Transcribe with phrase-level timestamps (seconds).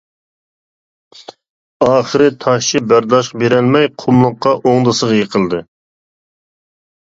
[1.89, 5.65] ئاخىرى تاشچى بەرداشلىق بېرەلمەي، قۇملۇققا ئوڭدىسىغا يىقىلدى.